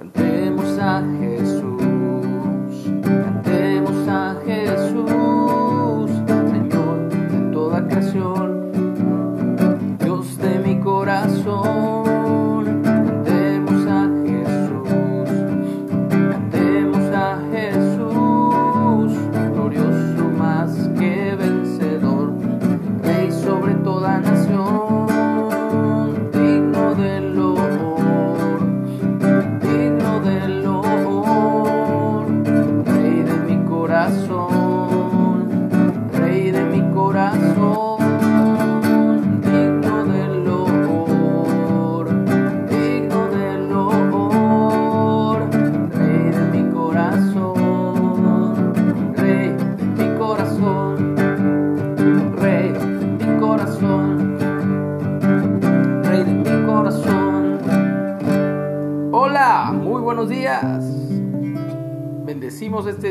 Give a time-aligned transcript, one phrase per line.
[0.00, 1.49] Cantemos a Jesús,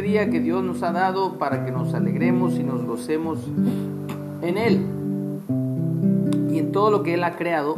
[0.10, 3.38] que Dios nos ha dado para que nos alegremos y nos gocemos
[4.42, 4.84] en Él
[6.52, 7.78] y en todo lo que Él ha creado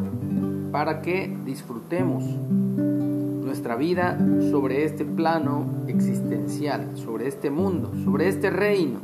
[0.72, 4.18] para que disfrutemos nuestra vida
[4.50, 9.00] sobre este plano existencial, sobre este mundo, sobre este reino.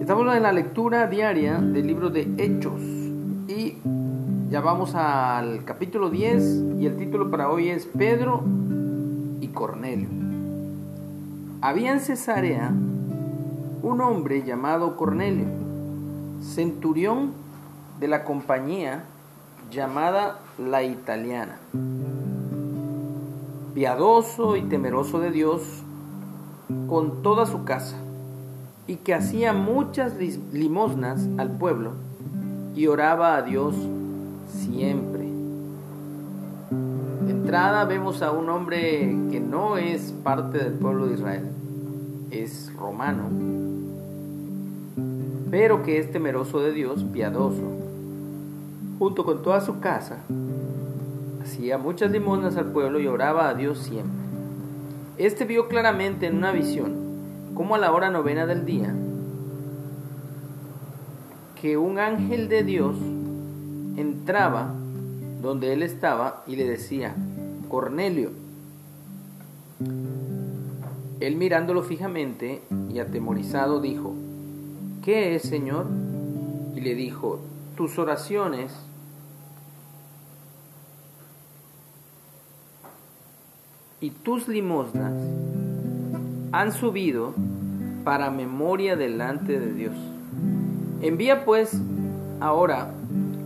[0.00, 2.80] Estamos en la lectura diaria del libro de Hechos
[3.46, 3.74] y
[4.50, 8.42] ya vamos al capítulo 10 y el título para hoy es Pedro
[9.42, 10.24] y Cornelio.
[11.64, 12.74] Había en Cesarea
[13.82, 15.46] un hombre llamado Cornelio,
[16.42, 17.32] centurión
[17.98, 19.04] de la compañía
[19.70, 21.56] llamada la italiana,
[23.72, 25.62] piadoso y temeroso de Dios
[26.86, 27.96] con toda su casa,
[28.86, 30.16] y que hacía muchas
[30.52, 31.92] limosnas al pueblo
[32.74, 33.74] y oraba a Dios
[34.48, 35.23] siempre.
[37.54, 41.44] Entrada vemos a un hombre que no es parte del pueblo de Israel,
[42.32, 43.30] es romano,
[45.52, 47.62] pero que es temeroso de Dios, piadoso.
[48.98, 50.18] Junto con toda su casa,
[51.44, 54.24] hacía muchas limonas al pueblo y oraba a Dios siempre.
[55.16, 56.92] Este vio claramente en una visión,
[57.54, 58.92] como a la hora novena del día,
[61.54, 62.96] que un ángel de Dios
[63.96, 64.74] entraba
[65.40, 67.14] donde él estaba y le decía,
[67.68, 68.30] Cornelio.
[71.20, 74.14] Él mirándolo fijamente y atemorizado dijo,
[75.02, 75.86] ¿qué es, Señor?
[76.74, 77.40] Y le dijo,
[77.76, 78.72] tus oraciones
[84.00, 85.12] y tus limosnas
[86.52, 87.32] han subido
[88.04, 89.96] para memoria delante de Dios.
[91.00, 91.80] Envía pues
[92.40, 92.92] ahora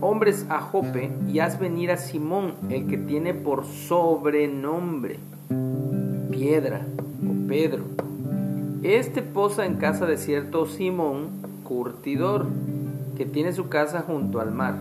[0.01, 5.19] hombres a Jope y haz venir a Simón, el que tiene por sobrenombre
[6.31, 6.87] Piedra
[7.23, 7.85] o Pedro.
[8.83, 11.29] Este posa en casa de cierto Simón,
[11.65, 12.47] curtidor,
[13.17, 14.77] que tiene su casa junto al mar.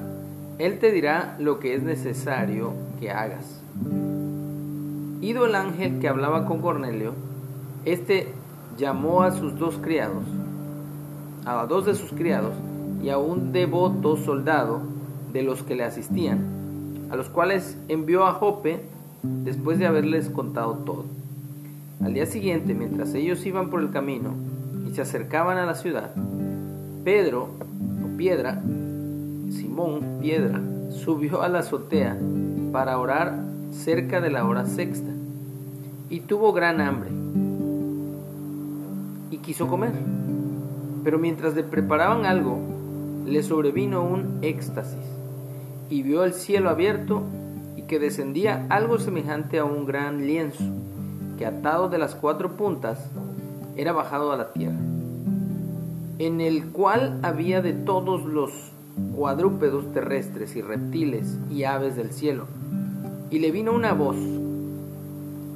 [0.60, 3.62] Él te dirá lo que es necesario que hagas.
[5.22, 7.14] Ido el ángel que hablaba con Cornelio,
[7.86, 8.34] este
[8.78, 10.24] llamó a sus dos criados,
[11.46, 12.54] a dos de sus criados
[13.02, 14.82] y a un devoto soldado
[15.34, 18.82] de los que le asistían, a los cuales envió a Jope
[19.24, 21.06] después de haberles contado todo.
[22.04, 24.34] Al día siguiente, mientras ellos iban por el camino
[24.88, 26.12] y se acercaban a la ciudad,
[27.04, 27.50] Pedro,
[28.04, 28.62] o Piedra,
[29.50, 30.62] Simón, Piedra,
[30.92, 32.18] subió a la azotea
[32.72, 33.40] para orar
[33.72, 35.10] cerca de la hora sexta
[36.10, 37.10] y tuvo gran hambre
[39.32, 39.94] y quiso comer.
[41.04, 42.60] Pero mientras le preparaban algo,
[43.26, 45.17] le sobrevino un éxtasis
[45.90, 47.24] y vio el cielo abierto
[47.76, 50.64] y que descendía algo semejante a un gran lienzo
[51.38, 53.10] que atado de las cuatro puntas
[53.76, 54.80] era bajado a la tierra,
[56.20, 58.52] en el cual había de todos los
[59.16, 62.46] cuadrúpedos terrestres y reptiles y aves del cielo.
[63.30, 64.18] Y le vino una voz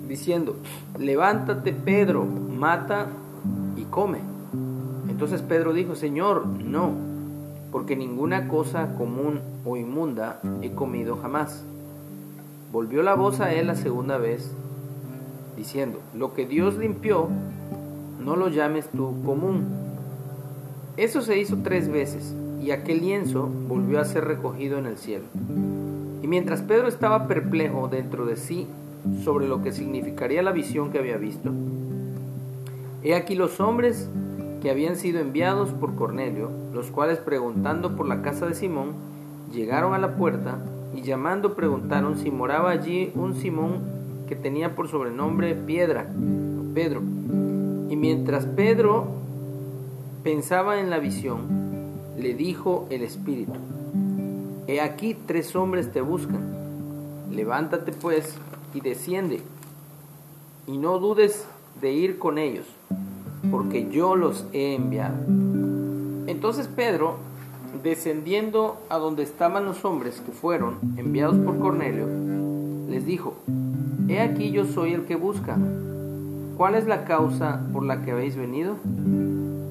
[0.07, 0.57] diciendo,
[0.99, 3.07] levántate Pedro, mata
[3.75, 4.19] y come.
[5.09, 7.10] Entonces Pedro dijo, Señor, no,
[7.71, 11.63] porque ninguna cosa común o inmunda he comido jamás.
[12.71, 14.51] Volvió la voz a él la segunda vez,
[15.55, 17.27] diciendo, lo que Dios limpió,
[18.19, 19.65] no lo llames tú común.
[20.97, 25.25] Eso se hizo tres veces, y aquel lienzo volvió a ser recogido en el cielo.
[26.21, 28.67] Y mientras Pedro estaba perplejo dentro de sí
[29.23, 31.51] sobre lo que significaría la visión que había visto,
[33.03, 34.09] he aquí los hombres
[34.61, 38.93] que habían sido enviados por Cornelio, los cuales preguntando por la casa de Simón,
[39.51, 40.59] llegaron a la puerta
[40.95, 43.79] y llamando preguntaron si moraba allí un Simón
[44.27, 46.07] que tenía por sobrenombre Piedra,
[46.73, 47.01] Pedro.
[47.89, 49.07] Y mientras Pedro
[50.23, 51.41] pensaba en la visión,
[52.17, 53.59] le dijo el Espíritu,
[54.67, 56.61] He aquí tres hombres te buscan.
[57.31, 58.37] Levántate pues
[58.73, 59.41] y desciende,
[60.67, 61.47] y no dudes
[61.81, 62.65] de ir con ellos,
[63.49, 65.15] porque yo los he enviado.
[66.27, 67.15] Entonces Pedro,
[67.83, 72.07] descendiendo a donde estaban los hombres que fueron enviados por Cornelio,
[72.89, 73.35] les dijo,
[74.07, 75.57] He aquí yo soy el que busca.
[76.57, 78.75] ¿Cuál es la causa por la que habéis venido?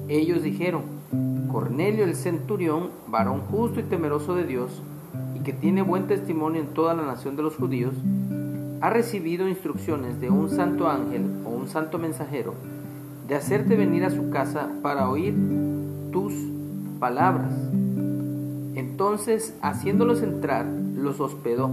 [0.09, 0.81] Ellos dijeron,
[1.51, 4.81] Cornelio el centurión, varón justo y temeroso de Dios,
[5.35, 7.93] y que tiene buen testimonio en toda la nación de los judíos,
[8.81, 12.55] ha recibido instrucciones de un santo ángel o un santo mensajero
[13.27, 15.35] de hacerte venir a su casa para oír
[16.11, 16.33] tus
[16.99, 17.51] palabras.
[18.75, 21.71] Entonces, haciéndolos entrar, los hospedó,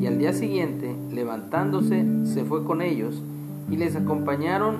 [0.00, 3.22] y al día siguiente, levantándose, se fue con ellos,
[3.70, 4.78] y les acompañaron,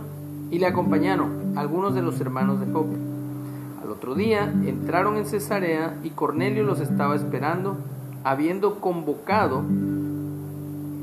[0.50, 2.96] y le acompañaron algunos de los hermanos de Jope.
[3.82, 7.76] Al otro día entraron en Cesarea y Cornelio los estaba esperando,
[8.24, 9.62] habiendo convocado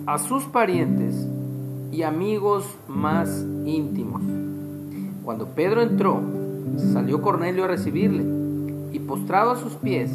[0.06, 1.28] a sus parientes
[1.92, 4.47] y amigos más íntimos.
[5.28, 6.22] Cuando Pedro entró,
[6.94, 8.24] salió Cornelio a recibirle
[8.94, 10.10] y postrado a sus pies,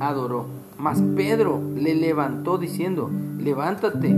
[0.00, 0.46] adoró.
[0.78, 4.16] Mas Pedro le levantó diciendo, levántate,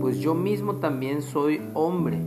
[0.00, 2.20] pues yo mismo también soy hombre.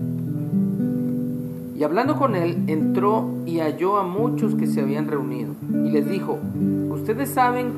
[1.73, 6.09] Y hablando con él, entró y halló a muchos que se habían reunido, y les
[6.09, 6.37] dijo,
[6.89, 7.71] ustedes saben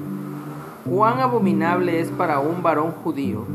[0.83, 3.45] cuán abominable es para un varón judío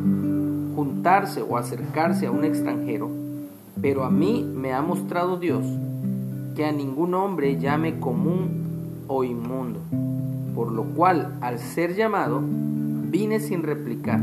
[0.77, 3.11] juntarse o acercarse a un extranjero,
[3.83, 5.65] pero a mí me ha mostrado Dios
[6.55, 9.81] que a ningún hombre llame común o inmundo,
[10.55, 14.21] por lo cual al ser llamado vine sin replicar.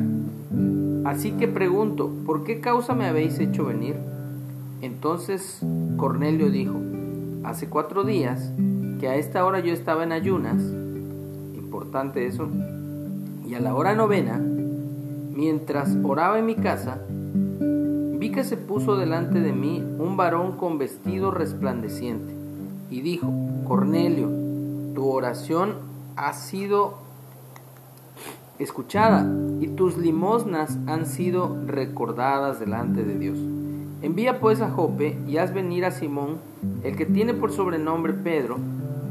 [1.05, 3.95] Así que pregunto, ¿por qué causa me habéis hecho venir?
[4.81, 5.59] Entonces
[5.97, 6.75] Cornelio dijo,
[7.43, 8.51] hace cuatro días
[8.99, 10.61] que a esta hora yo estaba en ayunas,
[11.55, 12.47] importante eso,
[13.47, 14.39] y a la hora novena,
[15.41, 16.99] Mientras oraba en mi casa,
[18.21, 22.31] vi que se puso delante de mí un varón con vestido resplandeciente
[22.91, 23.33] y dijo,
[23.67, 24.29] Cornelio,
[24.93, 25.73] tu oración
[26.15, 26.99] ha sido
[28.59, 29.25] escuchada
[29.59, 33.39] y tus limosnas han sido recordadas delante de Dios.
[34.03, 36.37] Envía pues a Jope y haz venir a Simón,
[36.83, 38.59] el que tiene por sobrenombre Pedro,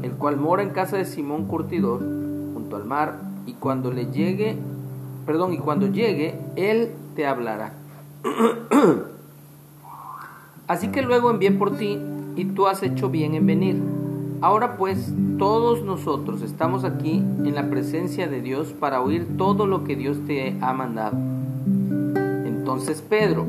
[0.03, 4.57] el cual mora en casa de Simón Curtidor, junto al mar, y cuando le llegue
[5.25, 7.73] perdón, y cuando llegue, Él te hablará.
[10.67, 11.99] Así que luego envié por ti
[12.35, 13.81] y tú has hecho bien en venir.
[14.41, 19.83] Ahora pues, todos nosotros estamos aquí en la presencia de Dios para oír todo lo
[19.83, 21.17] que Dios te ha mandado.
[22.45, 23.45] Entonces Pedro,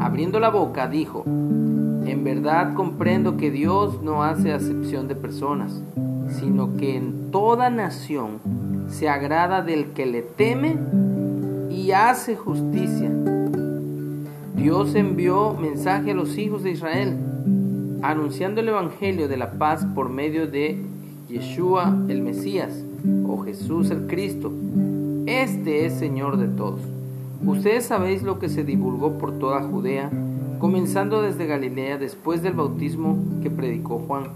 [0.00, 5.82] abriendo la boca, dijo, en verdad comprendo que Dios no hace acepción de personas,
[6.28, 8.40] sino que en toda nación
[8.88, 10.76] se agrada del que le teme
[11.70, 13.11] y hace justicia.
[14.62, 17.16] Dios envió mensaje a los hijos de Israel,
[18.00, 20.80] anunciando el Evangelio de la paz por medio de
[21.28, 22.84] Yeshua el Mesías
[23.26, 24.52] o Jesús el Cristo.
[25.26, 26.80] Este es Señor de todos.
[27.44, 30.12] Ustedes sabéis lo que se divulgó por toda Judea,
[30.60, 34.28] comenzando desde Galilea después del bautismo que predicó Juan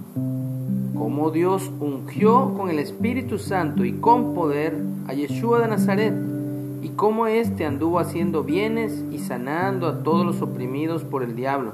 [0.97, 6.15] como Dios ungió con el Espíritu Santo y con poder a Yeshua de Nazaret,
[6.87, 11.73] y cómo éste anduvo haciendo bienes y sanando a todos los oprimidos por el diablo,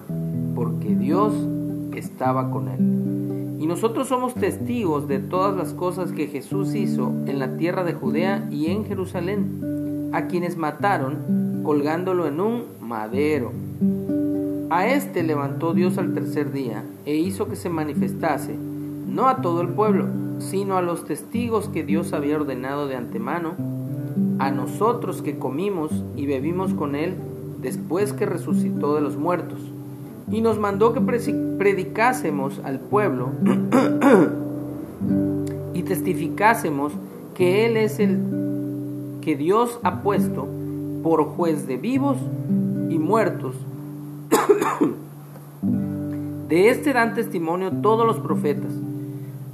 [0.54, 1.34] porque Dios
[1.94, 3.60] estaba con él.
[3.60, 7.92] Y nosotros somos testigos de todas las cosas que Jesús hizo en la tierra de
[7.92, 13.52] Judea y en Jerusalén, a quienes mataron colgándolo en un madero.
[14.70, 19.60] A éste levantó Dios al tercer día e hizo que se manifestase no a todo
[19.60, 20.06] el pueblo,
[20.38, 23.81] sino a los testigos que Dios había ordenado de antemano,
[24.42, 27.14] a nosotros que comimos y bebimos con Él
[27.60, 29.60] después que resucitó de los muertos,
[30.30, 33.28] y nos mandó que predicásemos al pueblo
[35.74, 36.92] y testificásemos
[37.34, 38.18] que Él es el
[39.20, 40.48] que Dios ha puesto
[41.04, 42.18] por juez de vivos
[42.90, 43.54] y muertos.
[46.48, 48.72] de este dan testimonio todos los profetas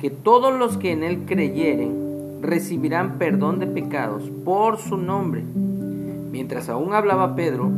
[0.00, 2.07] que todos los que en él creyeren
[2.40, 5.44] recibirán perdón de pecados por su nombre.
[6.30, 7.70] Mientras aún hablaba Pedro,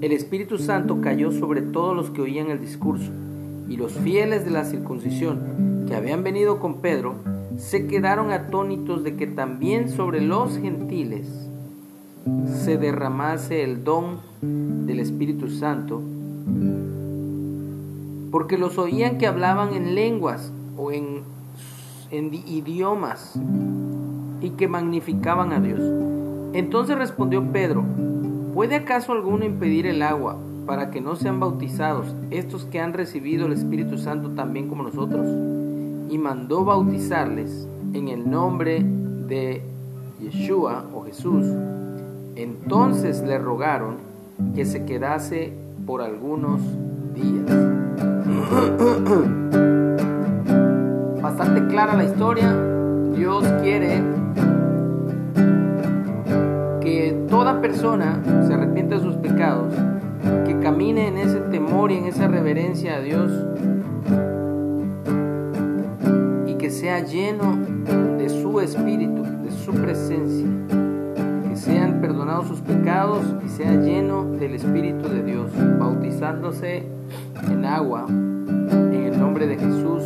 [0.00, 3.10] el Espíritu Santo cayó sobre todos los que oían el discurso,
[3.68, 7.14] y los fieles de la circuncisión que habían venido con Pedro
[7.56, 11.26] se quedaron atónitos de que también sobre los gentiles
[12.46, 16.02] se derramase el don del Espíritu Santo,
[18.30, 21.22] porque los oían que hablaban en lenguas o en,
[22.10, 23.38] en idiomas
[24.40, 25.80] y que magnificaban a Dios.
[26.52, 27.84] Entonces respondió Pedro,
[28.54, 30.36] ¿puede acaso alguno impedir el agua
[30.66, 35.26] para que no sean bautizados estos que han recibido el Espíritu Santo también como nosotros?
[36.10, 39.62] Y mandó bautizarles en el nombre de
[40.20, 41.46] Yeshua o Jesús.
[42.36, 43.96] Entonces le rogaron
[44.54, 45.52] que se quedase
[45.86, 46.60] por algunos
[47.14, 47.46] días.
[51.36, 52.50] Bastante clara la historia.
[53.14, 54.02] Dios quiere
[56.80, 59.74] que toda persona se arrepienta de sus pecados,
[60.46, 63.30] que camine en ese temor y en esa reverencia a Dios
[66.46, 67.58] y que sea lleno
[68.16, 70.46] de su espíritu, de su presencia,
[71.50, 76.86] que sean perdonados sus pecados y sea lleno del espíritu de Dios, bautizándose
[77.50, 80.02] en agua en el nombre de Jesús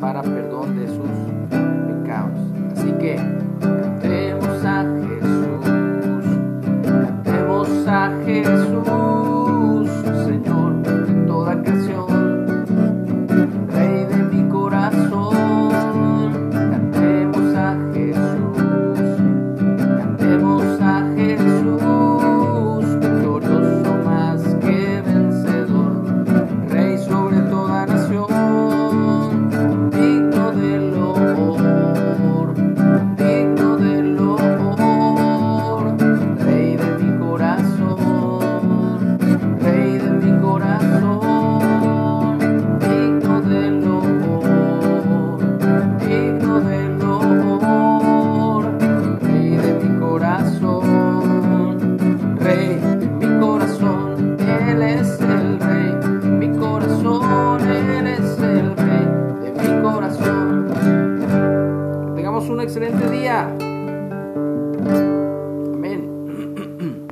[0.00, 1.19] para perdón de sus